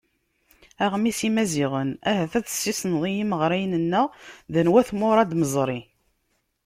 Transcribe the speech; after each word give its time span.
Aɣmis 0.85 1.19
n 1.21 1.23
Yimaziɣen: 1.25 1.89
Ahat 2.09 2.33
ad 2.37 2.45
tessisneḍ 2.45 3.03
i 3.09 3.11
yimeɣriyen-nneɣ 3.17 4.07
d 4.53 4.55
anwa-t 4.59 4.89
Muṛad 4.99 5.31
Meẓri? 5.39 5.81